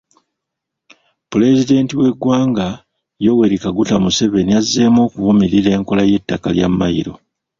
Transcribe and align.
Pulezidenti 1.31 1.93
w’eggwanga, 1.99 2.67
Yoweri 3.25 3.57
Kaguta 3.63 3.95
Museveni 4.03 4.51
azzeemu 4.59 4.99
okuvumirira 5.07 5.69
enkola 5.77 6.01
y’ettaka 6.09 6.47
lya 6.55 6.67
mayiro. 6.79 7.13